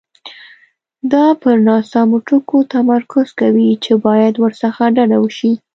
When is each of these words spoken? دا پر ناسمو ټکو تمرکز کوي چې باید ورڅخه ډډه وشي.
دا 1.13 1.25
پر 1.41 1.55
ناسمو 1.67 2.17
ټکو 2.27 2.57
تمرکز 2.73 3.27
کوي 3.39 3.69
چې 3.83 3.93
باید 4.05 4.33
ورڅخه 4.39 4.85
ډډه 4.95 5.17
وشي. 5.23 5.53